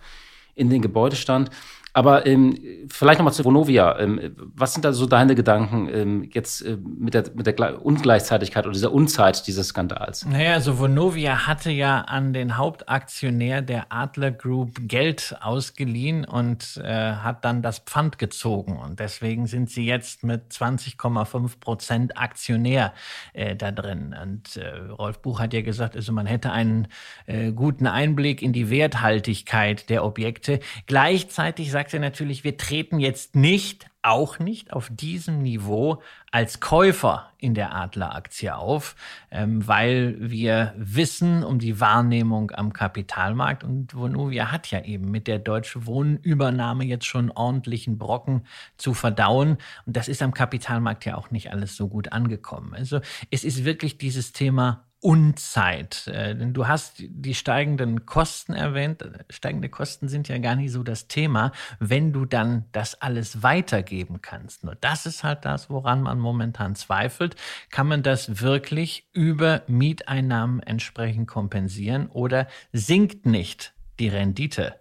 [0.56, 1.50] in den Gebäudestand.
[1.96, 2.58] Aber ähm,
[2.90, 4.00] vielleicht nochmal zu Vonovia.
[4.00, 8.66] Ähm, was sind da so deine Gedanken ähm, jetzt äh, mit, der, mit der Ungleichzeitigkeit
[8.66, 10.26] oder dieser Unzeit dieses Skandals?
[10.26, 17.14] Naja, also Vonovia hatte ja an den Hauptaktionär der Adler Group Geld ausgeliehen und äh,
[17.14, 18.80] hat dann das Pfand gezogen.
[18.80, 22.94] Und deswegen sind sie jetzt mit 20,5 Prozent Aktionär
[23.34, 24.16] äh, da drin.
[24.20, 26.88] Und äh, Rolf Buch hat ja gesagt, also man hätte einen
[27.28, 30.60] äh, guten Einblick in die Werthaltigkeit der Objekte.
[30.88, 36.62] Gleichzeitig sagt sagt er natürlich, wir treten jetzt nicht, auch nicht auf diesem Niveau als
[36.62, 38.96] Käufer in der Adler-Aktie auf,
[39.32, 45.28] ähm, weil wir wissen um die Wahrnehmung am Kapitalmarkt und Vonovia hat ja eben mit
[45.28, 48.46] der Deutsche Wohnübernahme jetzt schon ordentlichen Brocken
[48.78, 52.74] zu verdauen und das ist am Kapitalmarkt ja auch nicht alles so gut angekommen.
[52.74, 56.08] Also es ist wirklich dieses Thema Unzeit.
[56.08, 59.04] Äh, denn du hast die steigenden Kosten erwähnt.
[59.30, 64.22] Steigende Kosten sind ja gar nicht so das Thema, wenn du dann das alles weitergeben
[64.22, 64.64] kannst.
[64.64, 67.36] Nur das ist halt das, woran man momentan zweifelt.
[67.70, 74.76] Kann man das wirklich über Mieteinnahmen entsprechend kompensieren oder sinkt nicht die Rendite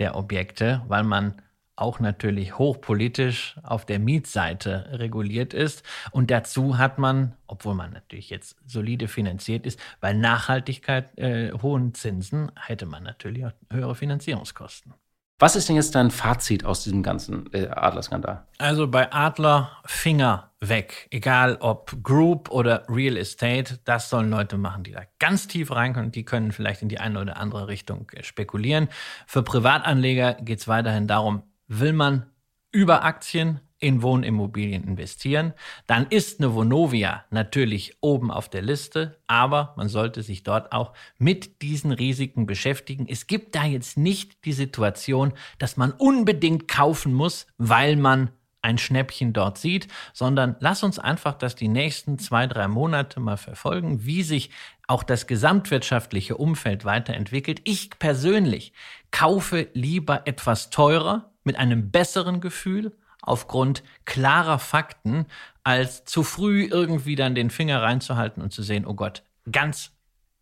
[0.00, 1.40] der Objekte, weil man
[1.80, 5.82] auch natürlich hochpolitisch auf der Mietseite reguliert ist.
[6.10, 11.94] Und dazu hat man, obwohl man natürlich jetzt solide finanziert ist, bei Nachhaltigkeit äh, hohen
[11.94, 14.94] Zinsen hätte man natürlich auch höhere Finanzierungskosten.
[15.40, 18.44] Was ist denn jetzt dein Fazit aus diesem ganzen äh, Adler-Skandal?
[18.58, 21.06] Also bei Adler Finger weg.
[21.12, 26.10] Egal ob Group oder Real Estate, das sollen Leute machen, die da ganz tief reinkommen.
[26.10, 28.88] Die können vielleicht in die eine oder andere Richtung äh, spekulieren.
[29.28, 32.26] Für Privatanleger geht es weiterhin darum, will man
[32.72, 35.52] über Aktien in Wohnimmobilien investieren,
[35.86, 40.94] dann ist eine Vonovia natürlich oben auf der Liste, aber man sollte sich dort auch
[41.18, 43.06] mit diesen Risiken beschäftigen.
[43.08, 48.78] Es gibt da jetzt nicht die Situation, dass man unbedingt kaufen muss, weil man ein
[48.78, 54.04] Schnäppchen dort sieht, sondern lass uns einfach das die nächsten zwei, drei Monate mal verfolgen,
[54.04, 54.50] wie sich
[54.88, 57.60] auch das gesamtwirtschaftliche Umfeld weiterentwickelt.
[57.64, 58.72] Ich persönlich
[59.12, 65.24] kaufe lieber etwas teurer, mit einem besseren Gefühl aufgrund klarer Fakten,
[65.64, 69.92] als zu früh irgendwie dann den Finger reinzuhalten und zu sehen, oh Gott, ganz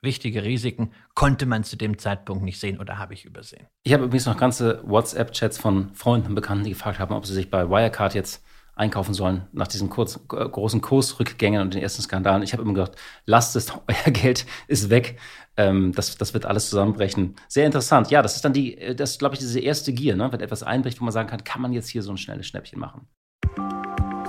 [0.03, 3.67] wichtige Risiken konnte man zu dem Zeitpunkt nicht sehen oder habe ich übersehen.
[3.85, 7.35] Ich habe übrigens noch ganze WhatsApp-Chats von Freunden und Bekannten, die gefragt haben, ob sie
[7.35, 8.45] sich bei Wirecard jetzt
[8.77, 12.43] einkaufen sollen nach diesen kurz, großen Kursrückgängen und den ersten Skandalen.
[12.43, 12.93] Ich habe immer gedacht,
[13.25, 15.19] lasst es, euer Geld ist weg.
[15.57, 17.35] Ähm, das, das wird alles zusammenbrechen.
[17.49, 18.11] Sehr interessant.
[18.11, 20.31] Ja, das ist dann die, äh, das glaube ich, diese erste Gier, ne?
[20.31, 22.79] wenn etwas einbricht, wo man sagen kann, kann man jetzt hier so ein schnelles Schnäppchen
[22.79, 23.09] machen.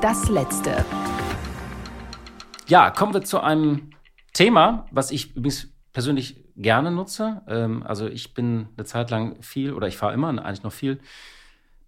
[0.01, 0.85] Das letzte.
[2.67, 3.89] Ja, kommen wir zu einem
[4.33, 7.41] Thema, was ich übrigens persönlich gerne nutze.
[7.47, 10.99] Ähm, also ich bin eine Zeit lang viel oder ich fahre immer eigentlich noch viel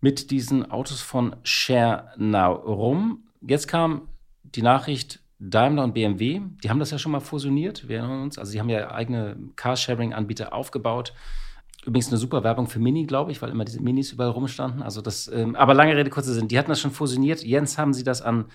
[0.01, 3.23] mit diesen Autos von ShareNow rum.
[3.41, 4.09] Jetzt kam
[4.43, 8.37] die Nachricht, Daimler und BMW, die haben das ja schon mal fusioniert, wir erinnern uns.
[8.37, 11.13] Also sie haben ja eigene Carsharing-Anbieter aufgebaut.
[11.85, 14.81] Übrigens eine super Werbung für Mini, glaube ich, weil immer diese Minis überall rumstanden.
[14.81, 16.49] Also das, ähm, aber lange Rede, kurzer Sinn.
[16.49, 17.41] Die hatten das schon fusioniert.
[17.41, 18.45] Jens haben sie das an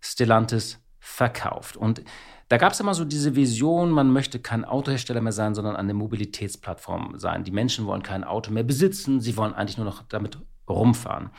[0.00, 1.78] Stellantis verkauft.
[1.78, 2.02] Und
[2.48, 5.94] da gab es immer so diese Vision, man möchte kein Autohersteller mehr sein, sondern eine
[5.94, 7.44] Mobilitätsplattform sein.
[7.44, 11.30] Die Menschen wollen kein Auto mehr besitzen, sie wollen eigentlich nur noch damit rumfahren.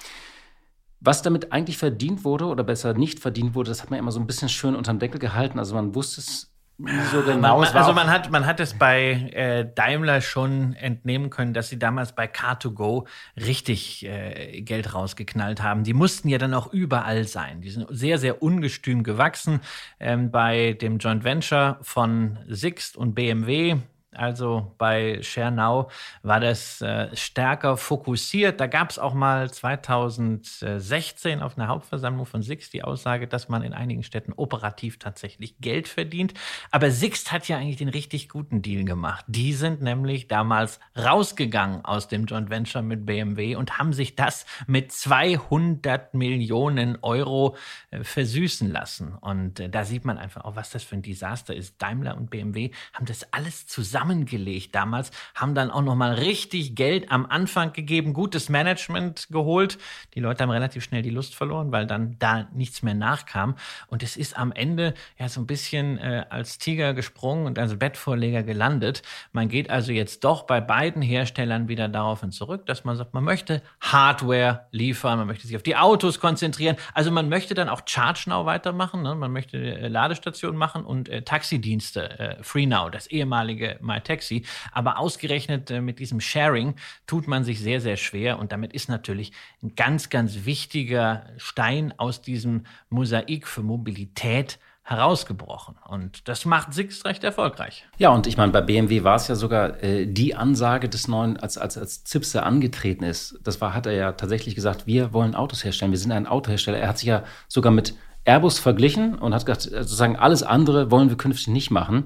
[0.99, 4.19] Was damit eigentlich verdient wurde oder besser nicht verdient wurde, das hat man immer so
[4.19, 5.59] ein bisschen schön unterm Deckel gehalten.
[5.59, 7.59] Also man wusste es nicht so genau.
[7.59, 11.79] Man, also man hat, man hat es bei äh, Daimler schon entnehmen können, dass sie
[11.79, 15.83] damals bei Car2Go richtig äh, Geld rausgeknallt haben.
[15.83, 17.61] Die mussten ja dann auch überall sein.
[17.61, 19.61] Die sind sehr, sehr ungestüm gewachsen.
[19.99, 23.77] Ähm, bei dem Joint Venture von Sixt und BMW
[24.17, 25.91] also bei ShareNow
[26.23, 28.59] war das äh, stärker fokussiert.
[28.59, 33.61] Da gab es auch mal 2016 auf einer Hauptversammlung von Sixt die Aussage, dass man
[33.63, 36.33] in einigen Städten operativ tatsächlich Geld verdient.
[36.71, 39.25] Aber Sixt hat ja eigentlich den richtig guten Deal gemacht.
[39.27, 44.45] Die sind nämlich damals rausgegangen aus dem Joint Venture mit BMW und haben sich das
[44.65, 47.55] mit 200 Millionen Euro
[47.91, 49.13] äh, versüßen lassen.
[49.13, 51.81] Und äh, da sieht man einfach auch, was das für ein Desaster ist.
[51.81, 56.75] Daimler und BMW haben das alles zusammen zusammengelegt damals, haben dann auch noch mal richtig
[56.75, 59.77] Geld am Anfang gegeben, gutes Management geholt.
[60.13, 63.55] Die Leute haben relativ schnell die Lust verloren, weil dann da nichts mehr nachkam.
[63.87, 67.77] Und es ist am Ende ja so ein bisschen äh, als Tiger gesprungen und als
[67.77, 69.01] Bettvorleger gelandet.
[69.31, 73.23] Man geht also jetzt doch bei beiden Herstellern wieder darauf zurück, dass man sagt, man
[73.23, 76.77] möchte Hardware liefern, man möchte sich auf die Autos konzentrieren.
[76.93, 79.15] Also man möchte dann auch ChargeNow weitermachen, ne?
[79.15, 84.43] man möchte äh, Ladestationen machen und äh, Taxidienste, äh, FreeNow, das ehemalige MyTaxi.
[84.71, 86.75] Aber ausgerechnet äh, mit diesem Sharing
[87.07, 89.31] tut man sich sehr, sehr schwer und damit ist natürlich
[89.63, 95.75] ein ganz, ganz wichtiger Stein aus diesem Mosaik für Mobilität herausgebrochen.
[95.85, 97.85] Und das macht Sixt recht erfolgreich.
[97.97, 101.35] Ja, und ich meine, bei BMW war es ja sogar äh, die Ansage des neuen,
[101.35, 103.37] als, als, als Zipse angetreten ist.
[103.43, 106.77] Das war, hat er ja tatsächlich gesagt, wir wollen Autos herstellen, wir sind ein Autohersteller.
[106.77, 110.89] Er hat sich ja sogar mit Airbus verglichen und hat gesagt, äh, sozusagen alles andere
[110.89, 112.05] wollen wir künftig nicht machen.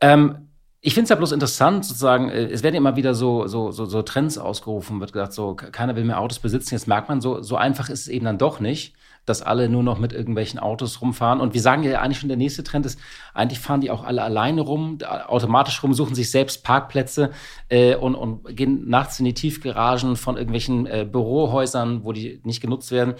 [0.00, 0.49] Ähm,
[0.82, 3.84] ich finde es ja bloß interessant, sozusagen, äh, es werden immer wieder so, so, so,
[3.84, 6.74] so Trends ausgerufen, wird gesagt, so, keiner will mehr Autos besitzen.
[6.74, 8.94] Jetzt merkt man, so, so einfach ist es eben dann doch nicht
[9.26, 11.40] dass alle nur noch mit irgendwelchen Autos rumfahren.
[11.40, 12.98] Und wir sagen ja eigentlich schon, der nächste Trend ist,
[13.34, 17.30] eigentlich fahren die auch alle alleine rum, automatisch rum, suchen sich selbst Parkplätze
[17.68, 22.60] äh, und, und gehen nachts in die Tiefgaragen von irgendwelchen äh, Bürohäusern, wo die nicht
[22.60, 23.14] genutzt werden.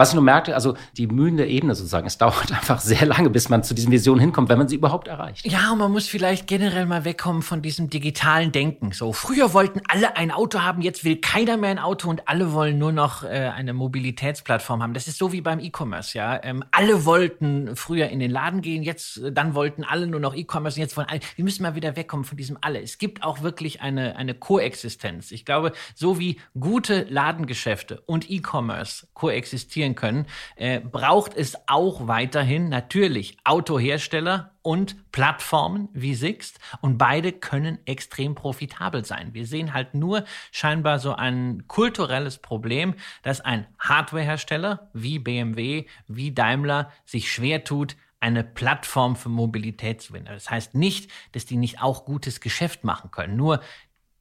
[0.00, 3.28] Was ich nur merkte, also die Mühen der Ebene sozusagen, es dauert einfach sehr lange,
[3.28, 5.44] bis man zu diesen Visionen hinkommt, wenn man sie überhaupt erreicht.
[5.44, 8.92] Ja, und man muss vielleicht generell mal wegkommen von diesem digitalen Denken.
[8.92, 12.54] So, früher wollten alle ein Auto haben, jetzt will keiner mehr ein Auto und alle
[12.54, 14.94] wollen nur noch äh, eine Mobilitätsplattform haben.
[14.94, 16.42] Das ist so wie beim E-Commerce, ja.
[16.44, 20.34] Ähm, alle wollten früher in den Laden gehen, jetzt, äh, dann wollten alle nur noch
[20.34, 21.20] E-Commerce und jetzt wollen alle.
[21.36, 22.80] Wir müssen mal wieder wegkommen von diesem alle.
[22.80, 25.30] Es gibt auch wirklich eine, eine Koexistenz.
[25.30, 30.26] Ich glaube, so wie gute Ladengeschäfte und E-Commerce koexistieren entwickeln können,
[30.56, 38.34] äh, braucht es auch weiterhin natürlich Autohersteller und Plattformen wie Sixt und beide können extrem
[38.34, 39.32] profitabel sein.
[39.32, 46.32] Wir sehen halt nur scheinbar so ein kulturelles Problem, dass ein Hardwarehersteller wie BMW, wie
[46.32, 50.28] Daimler sich schwer tut, eine Plattform für Mobilität zu finden.
[50.28, 53.34] Das heißt nicht, dass die nicht auch gutes Geschäft machen können.
[53.34, 53.60] Nur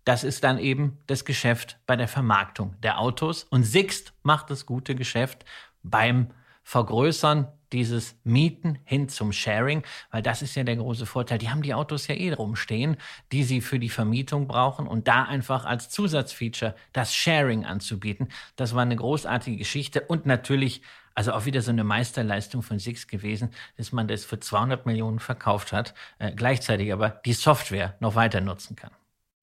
[0.09, 3.43] das ist dann eben das Geschäft bei der Vermarktung der Autos.
[3.43, 5.45] Und Sixt macht das gute Geschäft
[5.83, 6.31] beim
[6.63, 11.37] Vergrößern dieses Mieten hin zum Sharing, weil das ist ja der große Vorteil.
[11.37, 12.97] Die haben die Autos ja eh rumstehen,
[13.31, 18.29] die sie für die Vermietung brauchen und da einfach als Zusatzfeature das Sharing anzubieten.
[18.55, 20.81] Das war eine großartige Geschichte und natürlich
[21.13, 25.19] also auch wieder so eine Meisterleistung von Six gewesen, dass man das für 200 Millionen
[25.19, 28.89] verkauft hat, äh, gleichzeitig aber die Software noch weiter nutzen kann.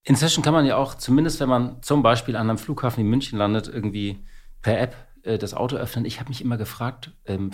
[0.09, 3.11] In Session kann man ja auch, zumindest wenn man zum Beispiel an einem Flughafen in
[3.11, 4.25] München landet, irgendwie
[4.63, 6.05] per App äh, das Auto öffnen.
[6.05, 7.51] Ich habe mich immer gefragt, ähm,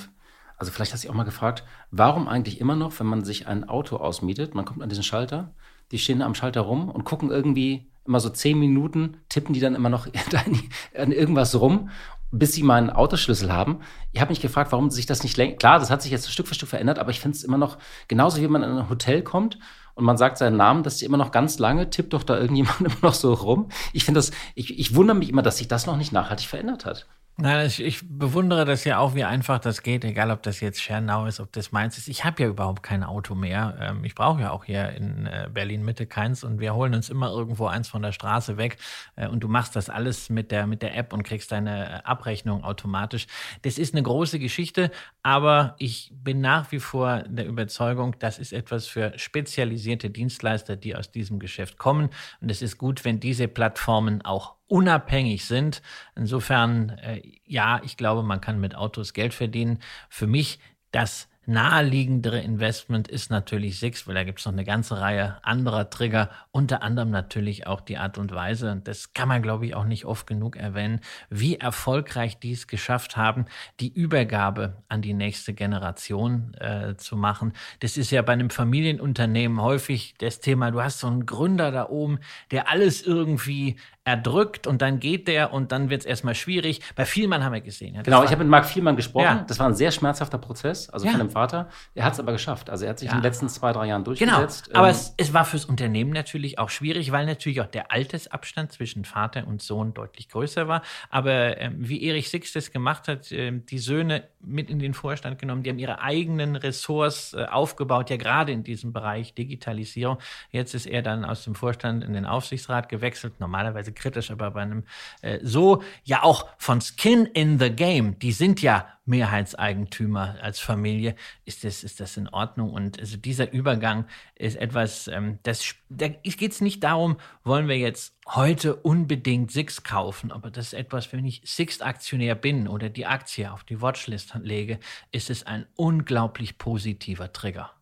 [0.58, 3.46] also vielleicht hast du dich auch mal gefragt, warum eigentlich immer noch, wenn man sich
[3.46, 5.54] ein Auto ausmietet, man kommt an diesen Schalter,
[5.92, 9.74] die stehen am Schalter rum und gucken irgendwie immer so zehn Minuten, tippen die dann
[9.74, 10.06] immer noch
[10.94, 11.88] an irgendwas rum,
[12.32, 13.80] bis sie meinen Autoschlüssel haben.
[14.12, 15.56] Ich habe mich gefragt, warum sich das nicht länger.
[15.56, 17.78] Klar, das hat sich jetzt Stück für Stück verändert, aber ich finde es immer noch
[18.08, 19.58] genauso, wie man in ein Hotel kommt
[19.94, 22.80] und man sagt seinen Namen, dass sie immer noch ganz lange tippt doch da irgendjemand
[22.80, 23.68] immer noch so rum.
[23.92, 26.86] Ich finde das, ich, ich wundere mich immer, dass sich das noch nicht nachhaltig verändert
[26.86, 27.06] hat.
[27.38, 30.82] Nein, ich, ich, bewundere das ja auch, wie einfach das geht, egal ob das jetzt
[30.82, 32.08] Schernau ist, ob das meins ist.
[32.08, 33.74] Ich habe ja überhaupt kein Auto mehr.
[33.80, 37.08] Ähm, ich brauche ja auch hier in äh, Berlin Mitte keins und wir holen uns
[37.08, 38.76] immer irgendwo eins von der Straße weg
[39.16, 42.02] äh, und du machst das alles mit der, mit der App und kriegst deine äh,
[42.04, 43.26] Abrechnung automatisch.
[43.62, 44.90] Das ist eine große Geschichte,
[45.22, 50.94] aber ich bin nach wie vor der Überzeugung, das ist etwas für spezialisierte Dienstleister, die
[50.94, 52.10] aus diesem Geschäft kommen.
[52.42, 55.82] Und es ist gut, wenn diese Plattformen auch unabhängig sind.
[56.16, 59.80] Insofern, äh, ja, ich glaube, man kann mit Autos Geld verdienen.
[60.08, 60.60] Für mich
[60.92, 65.90] das naheliegendere Investment ist natürlich Six, weil da gibt es noch eine ganze Reihe anderer
[65.90, 69.84] Trigger, unter anderem natürlich auch die Art und Weise, das kann man, glaube ich, auch
[69.84, 73.46] nicht oft genug erwähnen, wie erfolgreich die es geschafft haben,
[73.80, 77.54] die Übergabe an die nächste Generation äh, zu machen.
[77.80, 81.88] Das ist ja bei einem Familienunternehmen häufig das Thema, du hast so einen Gründer da
[81.88, 82.20] oben,
[82.52, 86.80] der alles irgendwie erdrückt und dann geht der und dann wird es erstmal schwierig.
[86.96, 87.94] Bei Vielmann haben wir gesehen.
[87.94, 89.24] Ja, genau, ich habe mit Marc Vielmann gesprochen.
[89.24, 89.44] Ja.
[89.46, 91.12] Das war ein sehr schmerzhafter Prozess, also ja.
[91.12, 91.68] von dem Vater.
[91.94, 92.68] Er hat es aber geschafft.
[92.68, 94.16] Also er hat sich in den letzten zwei, drei Jahren genau.
[94.16, 94.66] durchgesetzt.
[94.66, 94.78] Genau.
[94.80, 98.72] Aber ähm, es, es, war fürs Unternehmen natürlich auch schwierig, weil natürlich auch der Altersabstand
[98.72, 100.82] zwischen Vater und Sohn deutlich größer war.
[101.10, 105.38] Aber ähm, wie Erich Six das gemacht hat, äh, die Söhne mit in den Vorstand
[105.38, 110.18] genommen, die haben ihre eigenen Ressorts äh, aufgebaut, ja gerade in diesem Bereich Digitalisierung.
[110.50, 113.34] Jetzt ist er dann aus dem Vorstand in den Aufsichtsrat gewechselt.
[113.38, 114.84] Normalerweise kritisch, aber bei einem
[115.22, 121.16] äh, so ja auch von Skin in the Game, die sind ja Mehrheitseigentümer als Familie,
[121.44, 122.70] ist das, ist das in Ordnung.
[122.70, 127.78] Und also dieser Übergang ist etwas, ähm, das, da geht es nicht darum, wollen wir
[127.78, 133.06] jetzt heute unbedingt Six kaufen, aber das ist etwas, wenn ich Six-Aktionär bin oder die
[133.06, 134.78] Aktie auf die Watchlist lege,
[135.10, 137.72] ist es ein unglaublich positiver Trigger.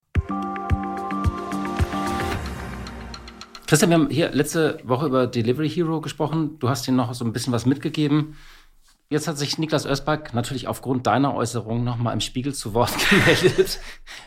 [3.71, 6.59] Christian, wir haben hier letzte Woche über Delivery Hero gesprochen.
[6.59, 8.37] Du hast hier noch so ein bisschen was mitgegeben.
[9.13, 13.81] Jetzt hat sich Niklas Ösberg natürlich aufgrund deiner Äußerung nochmal im Spiegel zu Wort gemeldet.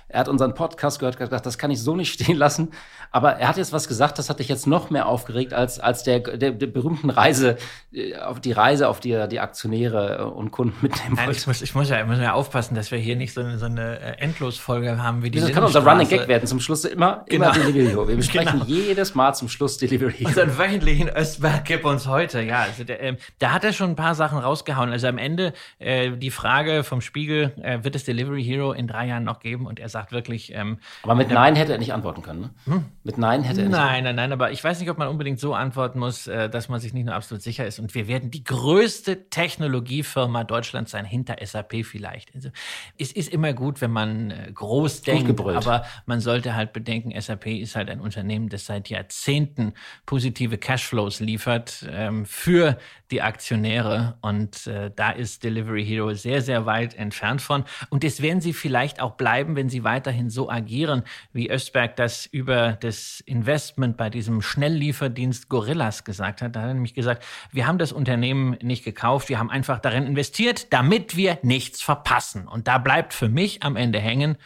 [0.10, 2.72] er hat unseren Podcast gehört, gesagt, das kann ich so nicht stehen lassen.
[3.10, 6.04] Aber er hat jetzt was gesagt, das hat dich jetzt noch mehr aufgeregt als, als
[6.04, 7.56] der, der, der berühmten Reise,
[7.94, 11.74] äh, auf die Reise, auf die die Aktionäre und Kunden mitnehmen Nein, ich muss, ich
[11.74, 15.02] muss ja, muss ja aufpassen, dass wir hier nicht so eine, so eine äh, Endlosfolge
[15.02, 16.46] haben wie die Das kann unser Running Gag werden.
[16.46, 17.54] Zum Schluss immer, genau.
[17.54, 18.08] immer.
[18.10, 18.66] Wir besprechen genau.
[18.66, 20.26] jedes Mal zum Schluss Delivery.
[20.26, 22.42] Unseren wöchentlichen Östberg gibt uns heute.
[22.42, 24.92] Ja, also der, ähm, da hat er schon ein paar Sachen rausgehauen rausgehauen.
[24.92, 29.08] Also am Ende äh, die Frage vom Spiegel, äh, wird es Delivery Hero in drei
[29.08, 29.66] Jahren noch geben?
[29.66, 30.54] Und er sagt wirklich.
[30.54, 32.50] Ähm, aber mit Nein hätte er nicht antworten können, ne?
[32.66, 32.86] Hm?
[33.04, 33.78] Mit Nein hätte er nicht.
[33.78, 36.70] Nein, nein, nein, aber ich weiß nicht, ob man unbedingt so antworten muss, äh, dass
[36.70, 37.80] man sich nicht nur absolut sicher ist.
[37.80, 42.34] Und wir werden die größte Technologiefirma Deutschlands sein, hinter SAP vielleicht.
[42.36, 42.50] Also,
[42.98, 47.48] es ist immer gut, wenn man äh, groß denkt, aber man sollte halt bedenken, SAP
[47.48, 49.74] ist halt ein Unternehmen, das seit Jahrzehnten
[50.06, 52.78] positive Cashflows liefert ähm, für
[53.14, 54.18] die Aktionäre.
[54.22, 57.64] Und äh, da ist Delivery Hero sehr, sehr weit entfernt von.
[57.90, 62.26] Und das werden sie vielleicht auch bleiben, wenn sie weiterhin so agieren, wie Östberg das
[62.26, 66.56] über das Investment bei diesem Schnelllieferdienst Gorillas gesagt hat.
[66.56, 70.06] Da hat er nämlich gesagt, wir haben das Unternehmen nicht gekauft, wir haben einfach darin
[70.06, 72.48] investiert, damit wir nichts verpassen.
[72.48, 74.38] Und da bleibt für mich am Ende hängen,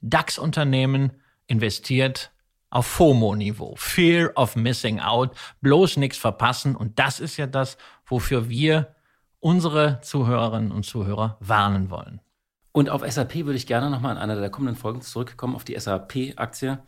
[0.00, 1.12] DAX-Unternehmen
[1.46, 2.30] investiert
[2.70, 3.74] auf FOMO-Niveau.
[3.76, 5.36] Fear of Missing Out.
[5.60, 6.76] Bloß nichts verpassen.
[6.76, 8.94] Und das ist ja das, wofür wir
[9.40, 12.20] unsere Zuhörerinnen und Zuhörer warnen wollen.
[12.72, 15.78] Und auf SAP würde ich gerne nochmal in einer der kommenden Folgen zurückkommen, auf die
[15.78, 16.78] SAP-Aktie.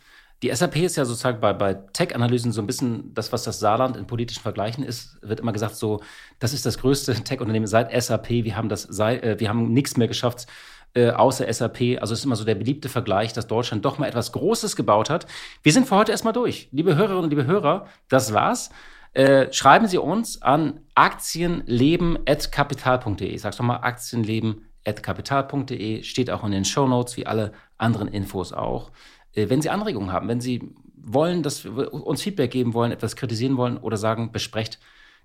[0.42, 3.96] Die SAP ist ja sozusagen bei, bei Tech-Analysen so ein bisschen das, was das Saarland
[3.96, 5.18] in politischen Vergleichen ist.
[5.22, 6.00] Wird immer gesagt, so,
[6.38, 8.28] das ist das größte Tech-Unternehmen seit SAP.
[8.30, 10.46] Wir haben das, äh, wir haben nichts mehr geschafft,
[10.94, 11.98] äh, außer SAP.
[12.00, 15.10] Also es ist immer so der beliebte Vergleich, dass Deutschland doch mal etwas Großes gebaut
[15.10, 15.26] hat.
[15.62, 16.68] Wir sind für heute erstmal durch.
[16.72, 18.70] Liebe Hörerinnen und liebe Hörer, das war's.
[19.14, 23.28] Äh, schreiben Sie uns an aktienleben.kapital.de.
[23.28, 26.02] Ich sag's nochmal, aktienleben.kapital.de.
[26.02, 28.90] Steht auch in den Show Notes, wie alle anderen Infos auch.
[29.34, 33.16] Äh, wenn Sie Anregungen haben, wenn Sie wollen, dass wir uns Feedback geben wollen, etwas
[33.16, 34.78] kritisieren wollen oder sagen, besprecht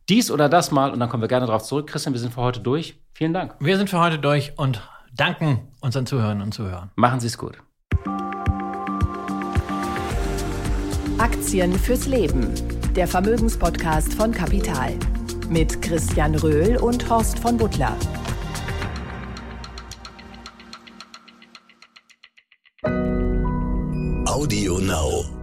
[0.10, 1.88] dies oder das mal und dann kommen wir gerne darauf zurück.
[1.88, 3.00] Christian, wir sind für heute durch.
[3.14, 3.56] Vielen Dank.
[3.60, 4.82] Wir sind für heute durch und
[5.16, 6.92] danken unseren Zuhörern und Zuhörern.
[6.96, 7.58] Machen Sie es gut.
[11.18, 12.54] Aktien fürs Leben
[12.98, 14.92] der Vermögenspodcast von Kapital
[15.50, 17.96] mit Christian Röhl und Horst von Butler.
[24.26, 25.37] Audio Now.